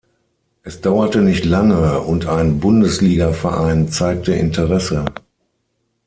Es 0.63 0.81
dauerte 0.81 1.19
nicht 1.19 1.45
lange 1.45 1.99
und 1.99 2.25
ein 2.25 2.59
Bundesligaverein 2.59 3.87
zeigte 3.89 4.33
Interesse. 4.33 5.05